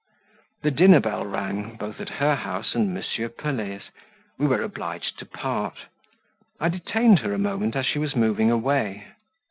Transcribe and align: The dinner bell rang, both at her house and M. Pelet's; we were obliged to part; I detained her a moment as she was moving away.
The 0.63 0.71
dinner 0.71 0.99
bell 0.99 1.27
rang, 1.27 1.75
both 1.77 1.99
at 1.99 2.09
her 2.17 2.33
house 2.33 2.73
and 2.73 2.97
M. 2.97 3.31
Pelet's; 3.37 3.85
we 4.39 4.47
were 4.47 4.63
obliged 4.63 5.19
to 5.19 5.27
part; 5.27 5.77
I 6.59 6.69
detained 6.69 7.19
her 7.19 7.33
a 7.33 7.37
moment 7.37 7.75
as 7.75 7.85
she 7.85 7.99
was 7.99 8.15
moving 8.15 8.49
away. 8.49 9.05